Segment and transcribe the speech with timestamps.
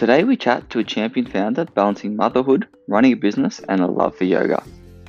[0.00, 4.16] Today we chat to a champion founder balancing motherhood, running a business, and a love
[4.16, 4.62] for yoga.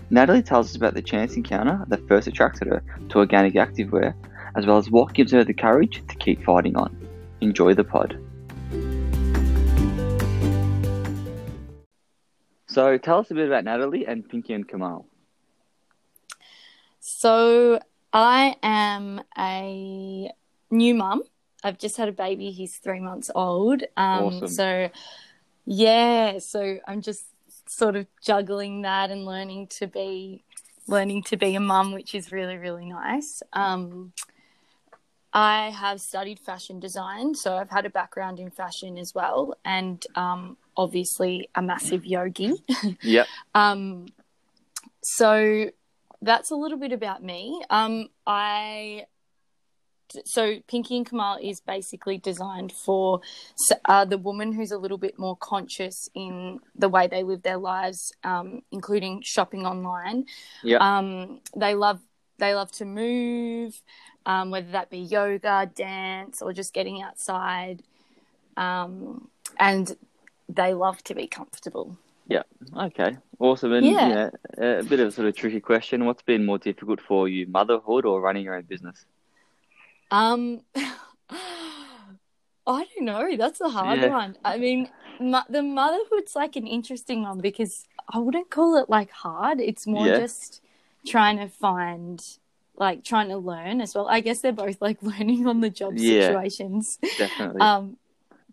[0.09, 4.13] Natalie tells us about the chance encounter that first attracted her to organic activewear,
[4.57, 6.93] as well as what gives her the courage to keep fighting on.
[7.39, 8.17] Enjoy the pod.
[12.67, 15.05] So tell us a bit about Natalie and Pinky and Kamal.
[16.99, 17.79] So
[18.11, 20.29] I am a
[20.69, 21.23] new mum.
[21.63, 22.51] I've just had a baby.
[22.51, 23.83] He's three months old.
[23.97, 24.47] Um, Awesome.
[24.47, 24.89] So
[25.65, 27.25] yeah, so I'm just
[27.67, 30.43] sort of juggling that and learning to be
[30.87, 33.41] learning to be a mum, which is really really nice.
[33.53, 34.13] Um,
[35.33, 40.05] I have studied fashion design, so I've had a background in fashion as well, and
[40.15, 42.53] um, obviously a massive yogi.
[43.01, 43.27] Yep.
[43.55, 44.07] Um,
[45.01, 45.71] so
[46.21, 47.63] that's a little bit about me.
[47.69, 49.05] Um, I
[50.25, 53.21] so Pinky and Kamal is basically designed for
[53.85, 57.57] uh, the woman who's a little bit more conscious in the way they live their
[57.57, 60.25] lives, um, including shopping online.
[60.63, 60.81] Yep.
[60.81, 61.99] Um, they love
[62.37, 63.81] they love to move,
[64.25, 67.83] um, whether that be yoga, dance, or just getting outside,
[68.57, 69.27] um,
[69.59, 69.95] and
[70.49, 71.97] they love to be comfortable.
[72.27, 72.43] Yeah.
[72.75, 73.17] Okay.
[73.39, 73.73] Awesome.
[73.73, 74.29] And Yeah.
[74.57, 76.05] yeah, a bit of a sort of tricky question.
[76.05, 79.05] What's been more difficult for you, motherhood or running your own business?
[80.11, 80.61] Um,
[81.29, 83.35] I don't know.
[83.37, 84.09] That's a hard Yeah.
[84.09, 84.37] one.
[84.45, 89.09] I mean, mo- the motherhood's like an interesting one because I wouldn't call it like
[89.11, 89.59] hard.
[89.59, 90.17] It's more Yeah.
[90.17, 90.61] just
[91.05, 92.21] trying to find,
[92.75, 94.07] like, trying to learn as well.
[94.07, 96.27] I guess they're both like learning on the job Yeah.
[96.27, 96.99] situations.
[97.17, 97.61] Definitely.
[97.61, 97.97] Um,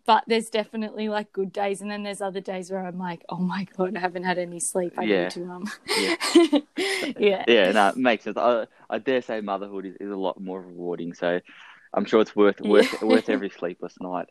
[0.05, 3.37] but there's definitely like good days, and then there's other days where I'm like, oh
[3.37, 4.93] my god, I haven't had any sleep.
[4.97, 5.23] I Yeah.
[5.23, 5.65] need to um,
[5.97, 6.59] Yeah.
[7.17, 8.37] yeah, yeah, no, it makes sense.
[8.37, 11.13] I, I dare say motherhood is, is a lot more rewarding.
[11.13, 11.39] So
[11.93, 13.07] I'm sure it's worth worth Yeah.
[13.07, 14.27] worth every sleepless night.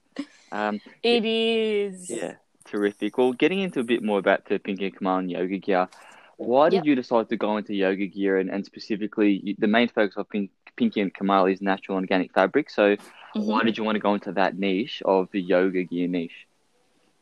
[0.52, 2.10] Um, it is.
[2.10, 3.18] yeah, terrific.
[3.18, 5.88] Well, getting into a bit more about the Pinky and Kamal and yoga gear.
[6.36, 6.84] Why did Yep.
[6.84, 10.50] you decide to go into yoga gear and, and specifically the main focus of Pink,
[10.78, 12.70] Pinky and Kamal is natural organic fabric?
[12.70, 12.96] So
[13.34, 13.46] Mhm.
[13.46, 16.46] why did you want to go into that niche of the yoga gear niche?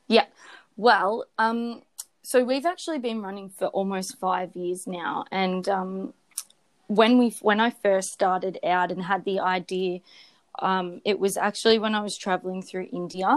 [0.08, 0.26] Yeah,
[0.76, 1.82] well, um,
[2.22, 6.14] so we've actually been running for almost five years now, and um,
[6.86, 10.00] when we when I first started out and had the idea,
[10.60, 13.30] um, it was actually when I was traveling through India,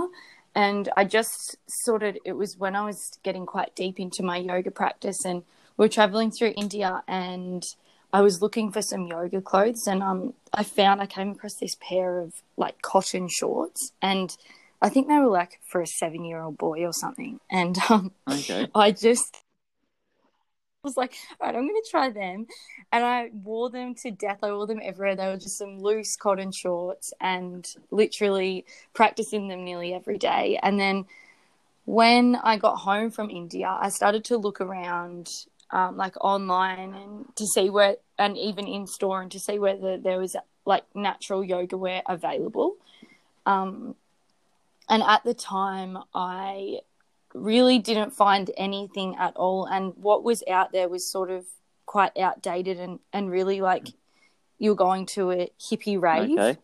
[0.53, 4.37] and I just sort of it was when I was getting quite deep into my
[4.37, 5.43] yoga practice, and
[5.77, 7.63] we're traveling through India, and
[8.11, 11.77] I was looking for some yoga clothes, and um, I found I came across this
[11.79, 14.35] pair of like cotton shorts, and
[14.81, 17.39] I think they were like for a seven year old boy or something.
[17.51, 18.67] And um, Okay.
[18.75, 19.43] I just
[20.83, 22.47] was like, all right, I'm going to try them.
[22.91, 24.39] And I wore them to death.
[24.43, 25.15] I wore them everywhere.
[25.15, 30.57] They were just some loose cotton shorts and literally practicing them nearly every day.
[30.63, 31.05] And then
[31.85, 37.25] when I got home from India, I started to look around um, like online and
[37.35, 40.35] to see where, and even in store, and to see whether there was
[40.65, 42.75] like natural yoga wear available.
[43.45, 43.95] Um,
[44.87, 46.79] and at the time, I
[47.33, 49.65] really didn't find anything at all.
[49.65, 51.45] And what was out there was sort of
[51.85, 53.89] quite outdated and, and really like
[54.57, 56.57] you were going to a hippie rave, Okay.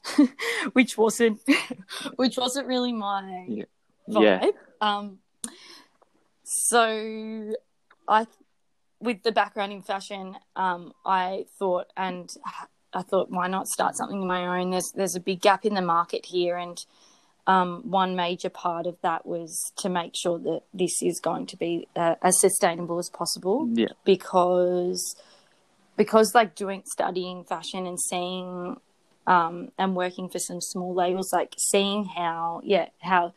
[0.73, 1.39] which wasn't
[2.17, 3.63] which wasn't really my Yeah.
[4.09, 4.41] vibe.
[4.43, 4.51] Yeah.
[4.81, 5.19] Um,
[6.43, 7.53] so
[8.07, 8.27] I,
[8.99, 12.29] with the background in fashion, um, I thought, and
[12.93, 14.71] I thought, why not start something of my own?
[14.71, 16.77] There's there's a big gap in the market here, and
[17.47, 21.57] um, one major part of that was to make sure that this is going to
[21.57, 23.87] be uh, as sustainable as possible Yeah.
[24.03, 25.15] because
[25.95, 28.77] because like doing studying fashion and seeing
[29.27, 33.33] um, and working for some small labels like seeing how yeah how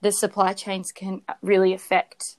[0.00, 2.36] the supply chains can really affect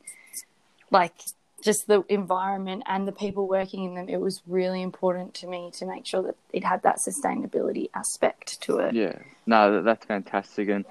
[0.90, 1.14] like
[1.62, 5.72] just the environment and the people working in them it was really important to me
[5.72, 10.70] to make sure that it had that sustainability aspect to it Yeah, no, that's fantastic,
[10.70, 10.86] and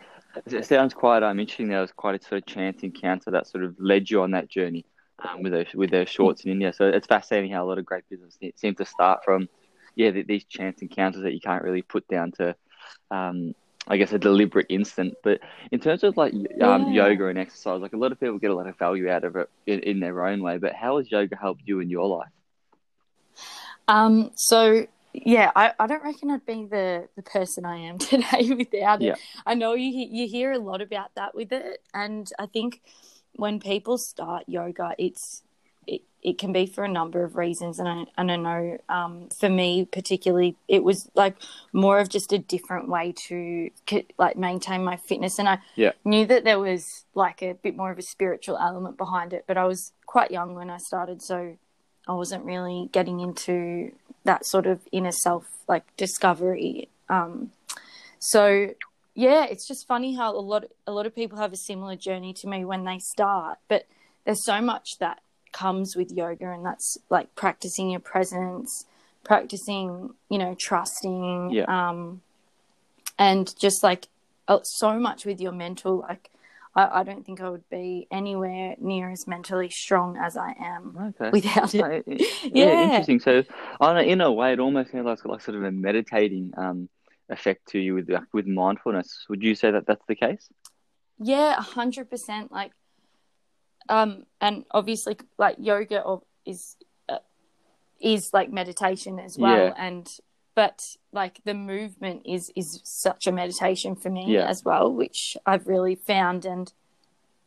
[0.47, 1.69] it sounds quite um interesting.
[1.69, 4.49] There was quite a sort of chance encounter that sort of led you on that
[4.49, 4.85] journey
[5.27, 6.73] um, with those with their shorts in India.
[6.73, 9.49] So it's fascinating how a lot of great businesses seem to start from,
[9.95, 12.55] yeah, these chance encounters that you can't really put down to,
[13.11, 13.55] um,
[13.89, 15.15] I guess, a deliberate instant.
[15.23, 15.41] But
[15.73, 16.43] in terms of like um,
[16.93, 17.09] Yeah.
[17.09, 19.37] yoga and exercise, like a lot of people get a lot of value out of
[19.37, 20.59] it in, in their own way.
[20.59, 22.29] But how has yoga helped you in your life?
[23.89, 28.51] Um, so yeah, I, I don't reckon I'd be the, the person I am today
[28.57, 29.07] without it.
[29.07, 29.15] Yeah.
[29.45, 32.81] I know you you hear a lot about that with it, and I think
[33.33, 35.43] when people start yoga, it's
[36.23, 39.49] it, can be for a number of reasons and I, and I know um, for
[39.49, 41.37] me particularly it was like
[41.73, 43.71] more of just a different way to
[44.19, 45.93] like maintain my fitness and I yeah.
[46.05, 46.85] knew that there was
[47.15, 50.55] like a bit more of a spiritual element behind it but I was quite young
[50.55, 51.57] when I started so
[52.09, 53.93] I wasn't really getting into
[54.25, 57.53] that sort of inner self like discovery um,
[58.19, 58.71] so
[59.15, 62.33] yeah it's just funny how a lot a lot of people have a similar journey
[62.33, 63.87] to me when they start but
[64.25, 65.21] there's so much that
[65.53, 68.87] comes with yoga and that's like practicing your presence
[69.25, 71.65] practicing you know trusting yeah.
[71.69, 72.21] um
[73.19, 74.09] and just like
[74.49, 76.31] uh, so much with your mental like
[76.75, 81.15] I, I, don't think I would be anywhere near as mentally strong as I am
[81.21, 81.31] okay.
[81.31, 82.05] without it.
[82.07, 82.27] yeah.
[82.45, 82.83] yeah.
[82.83, 83.21] interesting.
[83.21, 83.43] So,
[83.81, 86.89] on a, in a way, it almost sounds like, like sort of a meditating um,
[87.29, 89.25] effect to you with with mindfulness.
[89.29, 90.49] Would you say that that's the case?
[91.19, 92.53] Yeah, hundred percent.
[92.53, 92.73] Like
[93.89, 96.77] um, and obviously like yoga or is
[97.09, 97.19] uh,
[98.01, 99.67] is like meditation as well.
[99.67, 99.75] Yeah.
[99.77, 100.09] and
[100.55, 104.47] but like the movement is is such a meditation for me yeah.
[104.47, 106.73] as well which i've really found and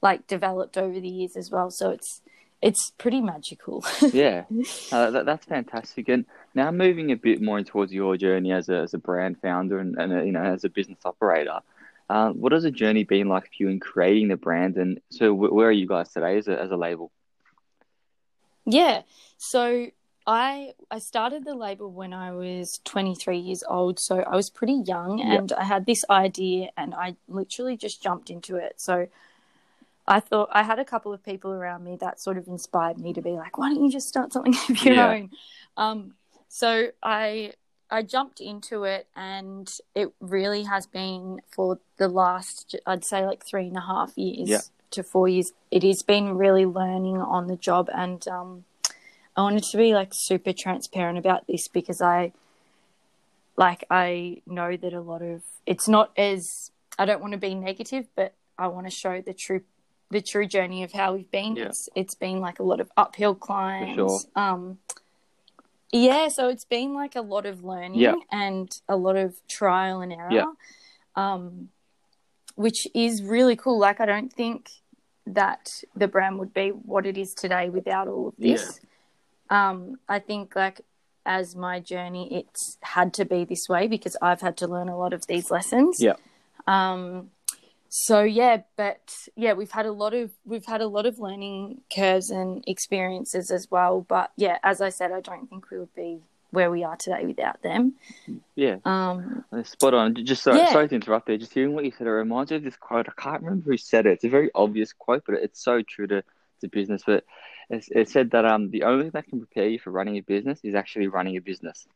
[0.04, 1.72] like developed over the years as well.
[1.72, 2.22] So it's
[2.62, 3.84] it's pretty magical.
[4.14, 4.44] Yeah.
[4.92, 6.08] Uh, that, that's fantastic.
[6.10, 9.80] And now moving a bit more towards your journey as a, as a brand founder
[9.80, 11.60] and, and a, you know as a business operator
[12.10, 14.78] uh, what has the journey been like for you in creating the brand?
[14.78, 17.12] And so, where are you guys today as a, as a label?
[18.66, 19.02] Yeah,
[19.38, 19.88] so
[20.26, 24.84] I I started the label when I was 23 years old, so I was pretty
[24.86, 25.60] young, and yep.
[25.60, 28.80] I had this idea, and I literally just jumped into it.
[28.80, 29.08] So
[30.08, 33.14] I thought I had a couple of people around me that sort of inspired me
[33.14, 35.10] to be like, why don't you just start something of your yeah.
[35.10, 35.30] own?
[35.78, 36.14] Um,
[36.48, 37.54] so I
[37.94, 43.46] I jumped into it, and it really has been for the last, I'd say, like
[43.46, 44.62] three and a half years yeah.
[44.92, 45.54] to four years.
[45.70, 48.66] It has been really learning on the job, and um,
[49.38, 52.34] I wanted to be like super transparent about this because I,
[53.58, 57.54] like, I know that a lot of it's not as I don't want to be
[57.54, 59.62] negative, but I want to show the true
[60.10, 61.58] the true journey of how we've been.
[61.58, 61.66] Yeah.
[61.66, 63.94] It's it's been like a lot of uphill climbs.
[63.94, 64.20] Sure.
[64.36, 64.80] Um,
[65.94, 68.16] yeah, so it's been like a lot of learning yep.
[68.32, 70.48] and a lot of trial and error, yep.
[71.16, 71.70] um,
[72.56, 73.78] which is really cool.
[73.78, 74.70] Like, I don't think
[75.28, 78.82] that the brand would be what it is today without all of this.
[79.50, 79.70] Yeah.
[79.70, 80.82] Um, I think, like,
[81.26, 84.98] as my journey, it's had to be this way because I've had to learn a
[84.98, 86.02] lot of these lessons.
[86.02, 86.16] Yeah.
[86.68, 87.30] Um,
[87.96, 91.80] so yeah but yeah we've had a lot of we've had a lot of learning
[91.96, 95.94] curves and experiences as well but yeah as i said i don't think we would
[95.94, 96.20] be
[96.50, 97.94] where we are today without them.
[98.56, 98.78] Yeah.
[98.86, 100.24] Um spot on.
[100.24, 100.72] Just sorry, yeah.
[100.72, 101.38] sorry to interrupt there.
[101.38, 103.08] Just hearing what you said it reminds me of this quote.
[103.10, 104.12] I can't remember who said it.
[104.12, 106.24] It's a very obvious quote but it's so true to,
[106.62, 107.02] to business.
[107.06, 107.26] But
[107.72, 110.22] it, it said that um the only thing that can prepare you for running a
[110.22, 111.88] business is actually running a business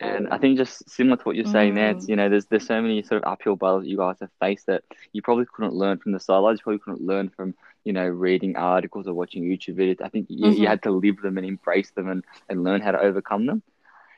[0.00, 1.76] and I think just similar to what you're saying mm.
[1.76, 4.16] there, it's, you know, there's there's so many sort of uphill battles that you guys
[4.20, 6.58] have faced that you probably couldn't learn from the sidelines.
[6.60, 7.54] You probably couldn't learn from,
[7.84, 10.02] you know, reading articles or watching YouTube videos.
[10.02, 10.60] I think you, mm-hmm.
[10.60, 13.62] you had to live them and embrace them and, and learn how to overcome them.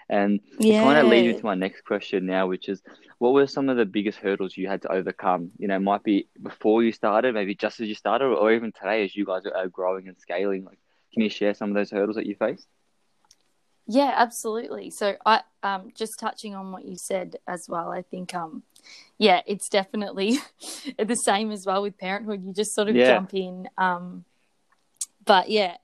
[0.08, 0.82] And yeah.
[0.82, 2.82] kind of leads me to my next question now, which is
[3.18, 5.50] what were some of the biggest hurdles you had to overcome?
[5.58, 9.04] You know, might be before you started, maybe just as you started, or even today
[9.04, 10.64] as you guys are growing and scaling.
[10.64, 10.78] Like,
[11.12, 12.66] can you share some of those hurdles that you faced?
[13.90, 14.90] Yeah, absolutely.
[14.90, 18.62] So I um just touching on what you said as well, I think um
[19.16, 20.38] yeah, it's definitely
[20.98, 22.44] the same as well with parenthood.
[22.44, 23.06] You just sort of yeah.
[23.06, 23.66] jump in.
[23.78, 24.24] Um
[25.24, 25.76] but yeah.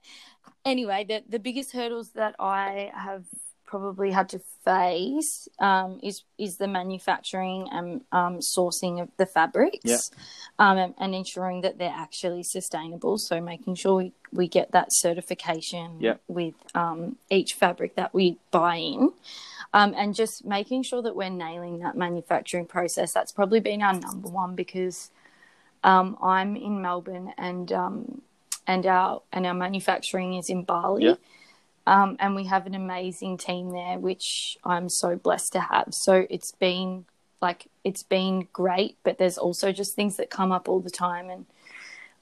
[0.63, 3.25] Anyway, the the biggest hurdles that I have
[3.65, 9.79] probably had to face um, is is the manufacturing and um, sourcing of the fabrics,
[9.83, 9.97] yeah.
[10.59, 13.17] um, and, and, ensuring that they're actually sustainable.
[13.17, 16.15] So making sure we, we get that certification yeah.
[16.27, 19.11] with um, each fabric that we buy in,
[19.73, 23.13] um, and just making sure that we're nailing that manufacturing process.
[23.13, 25.11] That's probably been our number one because
[25.83, 27.71] um, I'm in Melbourne and
[28.67, 31.05] and our and our manufacturing is in Bali.
[31.05, 31.15] Yeah
[31.87, 35.87] um, and we have an amazing team there, which I'm so blessed to have.
[35.91, 37.05] So it's been
[37.41, 41.29] like it's been great, but there's also just things that come up all the time,
[41.29, 41.45] and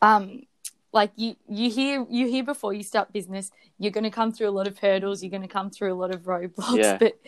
[0.01, 0.43] um,
[0.91, 4.50] like you you hear you hear before you start business, you're going to come through
[4.50, 6.77] a lot of hurdles, you're going to come through a lot of roadblocks.
[6.77, 6.98] Yeah.
[6.98, 7.20] But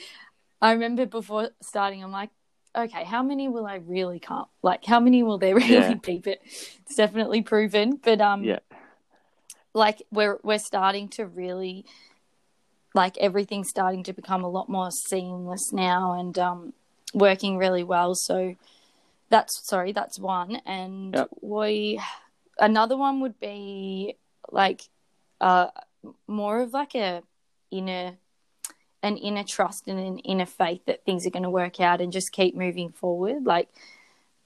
[0.61, 2.31] I remember before starting, I'm like,
[2.75, 4.45] okay, how many will I really come?
[4.61, 5.93] Like, how many will there really yeah.
[5.93, 6.19] be?
[6.19, 7.99] But it's definitely proven.
[8.01, 8.59] But um, yeah,
[9.73, 11.85] like we're we're starting to really
[12.95, 16.73] like everything's starting to become a lot more seamless now and um,
[17.13, 18.15] working really well.
[18.15, 18.55] So
[19.29, 20.61] that's sorry, that's one.
[20.65, 21.29] And yep.
[21.41, 21.99] we
[22.57, 24.15] another one would be
[24.49, 24.83] like
[25.41, 25.67] uh,
[26.25, 27.21] more of like a
[27.69, 28.13] inner
[29.03, 32.13] an inner trust and an inner faith that things are going to work out and
[32.13, 33.45] just keep moving forward.
[33.45, 33.69] Like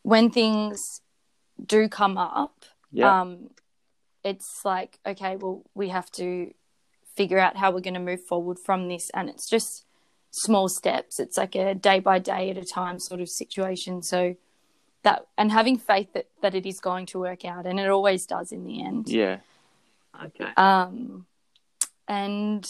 [0.01, 1.01] when things
[1.63, 3.21] do come up, Yeah.
[3.21, 3.51] um,
[4.23, 6.53] it's like, okay, well, we have to
[7.19, 9.11] figure out how we're going to move forward from this.
[9.13, 9.85] And it's just
[10.31, 11.19] small steps.
[11.19, 14.01] It's like a day by day at a time sort of situation.
[14.01, 14.37] So
[15.03, 17.65] that, and having faith that, that it is going to work out.
[17.65, 19.09] And it always does in the end.
[19.09, 19.39] yeah.
[20.27, 20.51] Okay.
[20.55, 21.25] Um,
[22.07, 22.65] and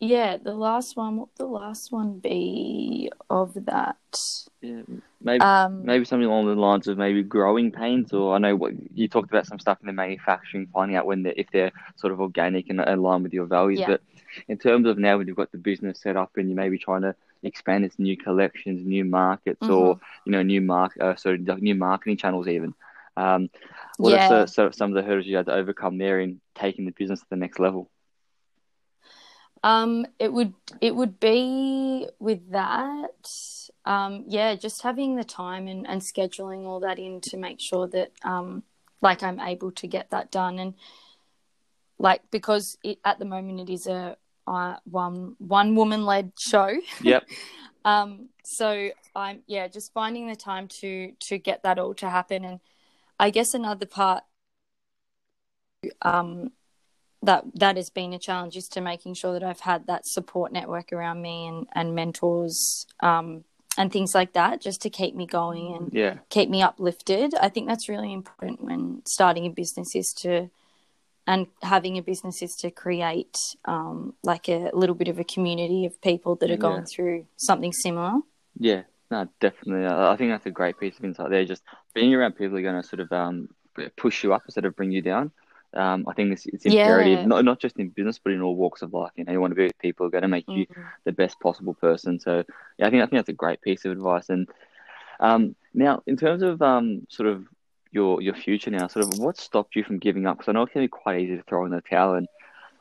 [0.00, 3.96] yeah, the last one, what would the last one be of that?
[4.60, 4.82] Yeah.
[5.20, 8.72] Maybe Um, maybe something along the lines of maybe growing pains, or I know what
[8.94, 12.12] you talked about some stuff in the manufacturing, finding out when they're, if they're sort
[12.12, 13.80] of organic and align with your values.
[13.80, 13.86] Yeah.
[13.86, 14.02] But
[14.48, 16.78] in terms of now when you've got the business set up and you may be
[16.78, 19.72] trying to expand into new collections, new markets, Mm-hmm.
[19.72, 22.74] or you know new mark, uh, sorry, new marketing channels even.
[23.16, 23.48] Um,
[23.96, 24.24] what Yeah.
[24.26, 26.92] are so, so, some of the hurdles you had to overcome there in taking the
[26.92, 27.90] business to the next level?
[29.66, 33.28] Um, it would it would be with that.
[33.84, 37.88] Um, yeah, just having the time and, and scheduling all that in to make sure
[37.88, 38.62] that um,
[39.00, 40.74] like I'm able to get that done and
[41.98, 46.70] like because it, at the moment it is a uh, one one woman led show.
[47.02, 47.28] Yep.
[47.84, 52.44] Um, so I'm yeah, just finding the time to to get that all to happen,
[52.44, 52.58] and
[53.20, 54.24] I guess another part
[56.02, 56.50] um,
[57.22, 60.52] that that has been a challenge is to making sure that I've had that support
[60.52, 63.44] network around me and and mentors um,
[63.78, 66.18] and things like that, just to keep me going and Yeah.
[66.30, 67.34] keep me uplifted.
[67.34, 70.50] I think that's really important when starting a business is to
[71.26, 75.84] and having a business is to create um, like a little bit of a community
[75.84, 76.94] of people that are going Yeah.
[76.94, 78.20] through something similar.
[78.58, 79.86] Yeah, no, definitely.
[79.86, 81.44] I think that's a great piece of insight there.
[81.44, 83.48] Just being around people who are going to sort of um,
[83.96, 85.32] push you up instead of bring you down.
[85.76, 86.72] Um, I think it's, it's Yeah.
[86.72, 89.12] imperative, not not just in business, but in all walks of life.
[89.16, 90.84] You know, you want to be with people who are going to make you Mhm.
[91.04, 92.18] the best possible person.
[92.18, 92.44] So,
[92.78, 94.28] yeah, I think I think that's a great piece of advice.
[94.30, 94.48] And
[95.20, 97.46] um, now, in terms of um, sort of
[97.92, 100.38] your your future now, sort of what stopped you from giving up?
[100.38, 102.28] Because I know it can be quite easy to throw in the towel, and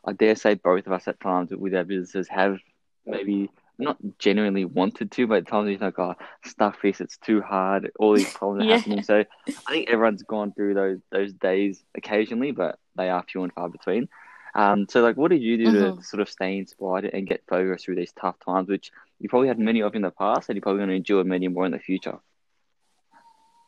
[0.06, 2.60] I dare say both of us at times with our businesses have
[3.06, 7.42] maybe not genuinely wanted to, but at times you think, oh, stuff this, it's too
[7.42, 8.78] hard, all these problems are Yeah.
[8.78, 9.04] happening.
[9.04, 9.24] So
[9.68, 13.70] I think everyone's gone through those those days occasionally, but they are few and far
[13.70, 14.08] between.
[14.54, 16.04] Um, so like, what did you do to Mhm.
[16.04, 19.60] sort of stay inspired and get focused through these tough times, which you probably had
[19.60, 21.80] many of in the past, and you're probably going to endure many more in the
[21.80, 22.20] future?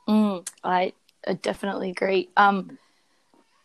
[0.08, 0.94] Mm, I,
[1.28, 2.30] I definitely agree.
[2.38, 2.78] Um,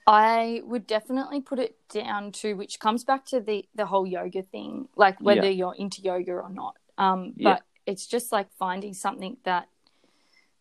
[0.05, 4.43] I would definitely put it down to which comes back to the the whole yoga
[4.43, 5.51] thing, like whether Yeah.
[5.51, 6.77] you're into yoga or not.
[6.99, 7.55] Um, Yeah.
[7.55, 9.69] but it's just like finding something that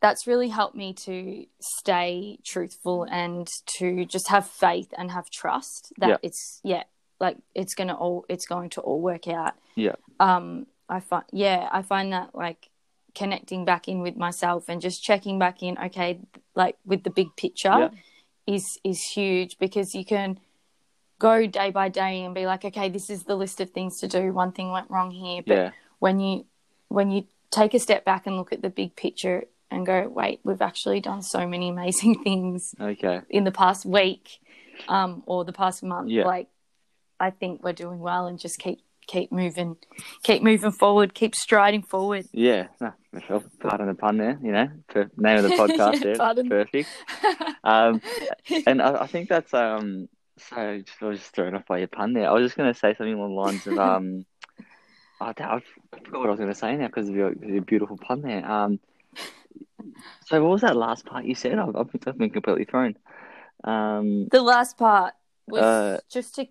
[0.01, 5.93] that's really helped me to stay truthful and to just have faith and have trust
[5.99, 6.17] that Yeah.
[6.23, 6.83] it's yeah
[7.19, 9.95] like it's gonna all it's going to all work out Yeah.
[10.19, 12.69] um i find yeah i find that like
[13.13, 16.19] connecting back in with myself and just checking back in okay
[16.55, 17.89] like with the big picture Yeah.
[18.47, 20.39] is is huge because you can
[21.19, 24.07] go day by day and be like okay this is the list of things to
[24.07, 26.45] do one thing went wrong here but Yeah, when you
[26.87, 29.43] when you take a step back and look at the big picture
[29.81, 34.39] and go wait we've actually done so many amazing things okay, in the past week
[34.87, 36.25] um, or the past month Yeah.
[36.25, 36.47] like
[37.19, 39.75] i think we're doing well and just keep keep moving
[40.23, 42.67] keep moving forward keep striding forward yeah.
[42.79, 44.39] No, Michelle, pardon the pun there.
[44.41, 46.89] You know, per, name of the podcast Yeah, there, perfect.
[47.63, 48.01] Um,
[48.65, 50.07] and I, I think that's um.
[50.49, 52.27] So I was just thrown off by your pun there.
[52.29, 54.25] I was just going to say something along the lines of um.
[55.19, 55.61] I, I
[56.03, 58.49] forgot what I was going to say now because of your, your beautiful pun there.
[58.49, 58.79] Um.
[60.25, 61.59] So what was that last part you said?
[61.59, 62.95] I've, I've been, completely thrown.
[63.63, 64.27] Um.
[64.31, 65.13] the last part
[65.47, 66.47] was Uh, just to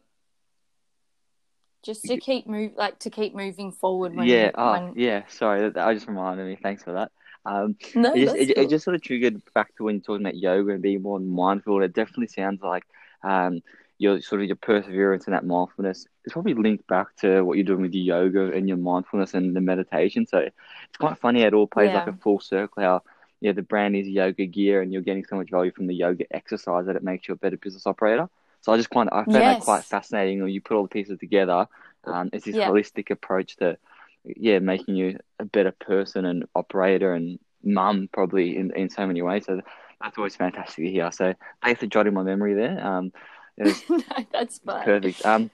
[1.83, 4.51] just to keep move like to keep moving forward when yeah.
[4.55, 5.23] Oh, when yeah.
[5.29, 6.59] Sorry, that, that just reminded me.
[6.63, 7.11] Thanks for that.
[7.47, 7.77] Um.
[7.95, 8.65] no it just, it, cool.
[8.65, 11.19] it just sort of triggered back to when you're talking about yoga and being more
[11.19, 11.83] mindful.
[11.83, 12.85] It definitely sounds like
[13.23, 13.61] um,
[14.01, 17.67] your sort of your perseverance and that mindfulness is probably linked back to what you're
[17.67, 20.27] doing with your yoga and your mindfulness and the meditation.
[20.27, 22.83] So it's quite funny how it all plays like a full circle.
[22.83, 23.03] How
[23.41, 26.27] yeah, the brand is yoga gear, and you're getting so much value from the yoga
[26.35, 28.29] exercise that it makes you a better business operator.
[28.63, 30.43] So I just find I found that quite fascinating.
[30.43, 31.69] When you put all the pieces together,
[32.07, 32.67] um, it's this Yeah.
[32.67, 33.79] holistic approach to
[34.25, 39.23] yeah, making you a better person and operator and mum probably in, in so many
[39.23, 39.47] ways.
[39.47, 39.61] So
[40.01, 41.13] that's always fantastic to hear.
[41.13, 42.85] So thanks for jotting my memory there.
[42.87, 43.13] Um,
[43.89, 44.03] no,
[44.33, 45.25] that's fine perfect.
[45.25, 45.51] Um,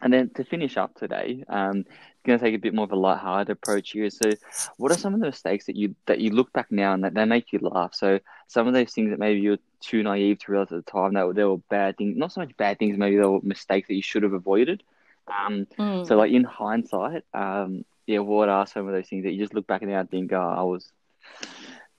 [0.00, 1.84] and then to finish up today, um,
[2.24, 4.10] going to take a bit more of a light-hearted approach here.
[4.10, 4.30] So,
[4.76, 7.14] what are some of the mistakes that you that you look back now and that
[7.14, 7.94] they make you laugh?
[7.94, 11.14] So, some of those things that maybe you're too naive to realize at the time
[11.14, 13.94] that they were bad things, not so much bad things, maybe they were mistakes that
[13.94, 14.82] you should have avoided.
[15.26, 16.06] Um, Mm.
[16.06, 19.54] So, like in hindsight, um, yeah, what are some of those things that you just
[19.54, 20.90] look back now and think, oh, I was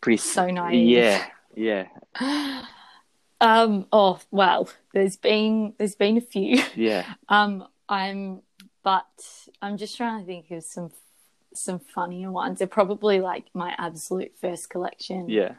[0.02, 0.88] pretty So naive.
[0.88, 2.64] Yeah, yeah,
[3.42, 3.86] um.
[3.92, 6.62] Oh well, there's been there's been a few.
[6.76, 7.66] yeah, Um.
[7.92, 8.42] I'm,
[8.84, 9.08] but
[9.64, 10.92] I'm just trying to think of some
[11.56, 12.60] some funnier ones.
[12.60, 15.28] They're probably like my absolute first collection.
[15.30, 15.54] yeah,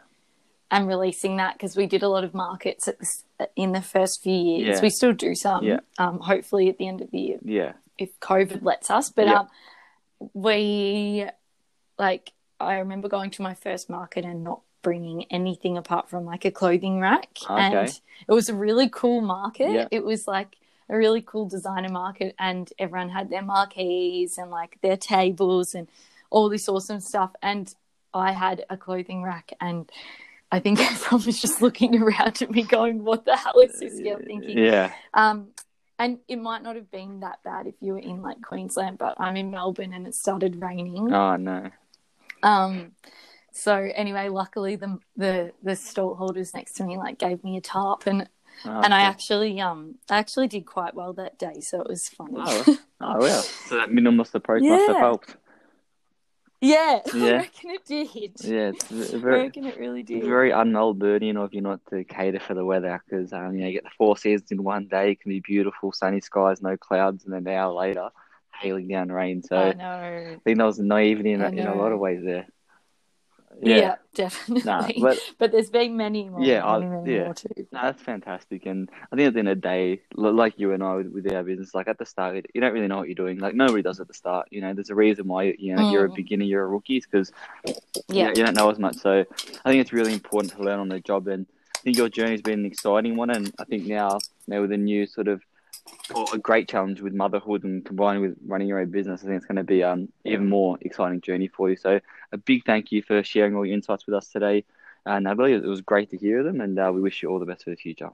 [0.71, 3.25] and releasing that because we did a lot of markets at this,
[3.57, 4.77] in the first few years.
[4.79, 4.83] Yeah.
[4.83, 5.65] We still do some.
[5.65, 5.81] Yeah.
[5.99, 9.11] Um, hopefully at the end of the year yeah, if COVID lets us.
[9.11, 9.41] But Yeah.
[9.41, 9.49] um,
[10.35, 11.27] we
[11.99, 16.45] like I remember going to my first market and not bringing anything apart from like
[16.45, 17.55] a clothing rack, Okay.
[17.63, 19.71] and it was a really cool market.
[19.73, 19.89] Yeah.
[19.91, 20.57] It was like
[20.89, 25.89] a really cool designer market, and everyone had their marquees and like their tables and
[26.31, 27.31] all this awesome stuff.
[27.43, 27.73] And
[28.13, 29.91] I had a clothing rack and.
[30.53, 34.01] I think everyone was just looking around at me, going, "What the hell is this?"
[34.01, 35.51] girl thinking, yeah, um,
[35.97, 39.15] and it might not have been that bad if you were in like Queensland, but
[39.21, 41.13] I'm in Melbourne and it started raining.
[41.15, 41.71] oh no,
[42.43, 42.91] Um,
[43.53, 47.61] so anyway, luckily the the the stall holders next to me like gave me a
[47.61, 48.29] tarp and
[48.65, 52.09] oh, and I actually um I actually did quite well that day, so it was
[52.09, 52.35] funny.
[52.37, 52.65] Oh,
[53.01, 55.01] oh well, so that minimalist approach must have Yeah.
[55.01, 55.37] helped.
[56.61, 57.37] yeah, I Yeah.
[57.39, 58.33] reckon it did.
[58.45, 60.19] Yeah, it's v- I very, reckon it really did.
[60.19, 63.67] it's very un-Melburnian of you not to cater for the weather because um, you know
[63.67, 65.13] you get the four seasons in one day.
[65.13, 68.09] It can be beautiful, sunny skies, no clouds, and then an hour later,
[68.61, 69.43] hailing down rain.
[69.43, 72.47] So I I think that was naivety in, in a lot of ways there.
[73.63, 74.63] Yeah, definitely.
[74.65, 76.41] Nah, but but there's been many more.
[76.43, 77.25] Yeah, I- many, many yeah.
[77.25, 77.49] more too.
[77.73, 78.65] No, that's fantastic.
[78.67, 81.33] And I think at the end of the day, like you and I with, with
[81.33, 83.39] our business, like at the start, you don't really know what you're doing.
[83.39, 84.49] Like nobody does at the start.
[84.51, 86.15] You know, there's a reason why you know you're a Mm.
[86.17, 87.33] beginner, you're a rookie, because
[88.09, 88.25] Yeah.
[88.25, 88.97] you, you don't know as much.
[88.97, 89.25] So
[89.65, 91.27] I think it's really important to learn on the job.
[91.29, 93.31] And I think your journey's been an exciting one.
[93.31, 95.43] And I think now, now with a new sort of
[96.33, 99.47] a great challenge with motherhood and combined with running your own business, I think it's
[99.47, 101.77] going to be um even more exciting journey for you.
[101.77, 102.01] So
[102.33, 104.65] a big thank you for sharing all your insights with us today.
[105.07, 107.39] And I believe it was great to hear them, and uh, we wish you all
[107.39, 108.11] the best for the future.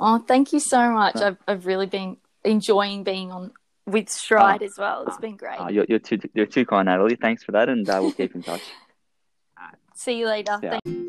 [0.00, 1.16] Oh, thank you so much.
[1.16, 3.52] I've, I've really been enjoying being on
[3.86, 5.04] with Stride as well.
[5.06, 5.60] It's been great.
[5.60, 7.16] Uh, you're, you're too you're too kind, Natalie.
[7.16, 8.62] Thanks for that, and uh, we'll keep in touch.
[9.94, 10.58] See you later.
[10.62, 11.03] Yeah.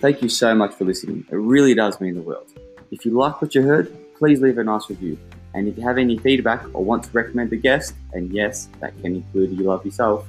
[0.00, 1.26] Thank you so much for listening.
[1.30, 2.46] It really does mean the world.
[2.92, 5.18] If you like what you heard, please leave a nice review.
[5.54, 8.96] And if you have any feedback or want to recommend a guest, and yes, that
[9.02, 10.26] can include you love yourself,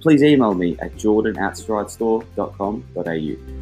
[0.00, 3.59] please email me at jordan at stridestore.com.au.